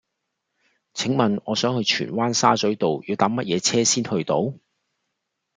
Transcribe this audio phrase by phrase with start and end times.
[0.95, 4.55] 請問我想去荃灣沙咀道要搭乜嘢車先去到